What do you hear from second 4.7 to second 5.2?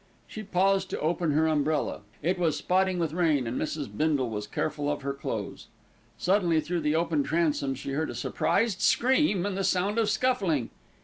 of her